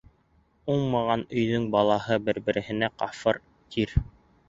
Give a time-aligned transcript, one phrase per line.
[0.75, 3.45] Уңмаған өйҙөң балаһы бер-береһенә «кафыр»
[3.77, 3.99] тир.